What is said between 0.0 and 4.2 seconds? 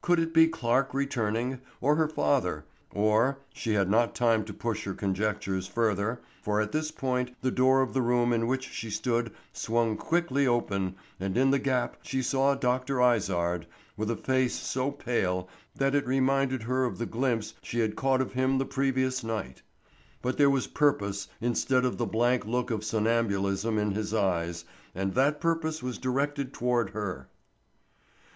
Could it be Clarke returning, or her father, or—she had not